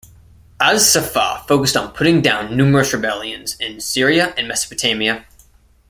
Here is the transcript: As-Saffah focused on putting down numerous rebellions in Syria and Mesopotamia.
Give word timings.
As-Saffah 0.59 1.45
focused 1.47 1.77
on 1.77 1.91
putting 1.91 2.23
down 2.23 2.57
numerous 2.57 2.91
rebellions 2.91 3.53
in 3.57 3.79
Syria 3.79 4.33
and 4.35 4.47
Mesopotamia. 4.47 5.25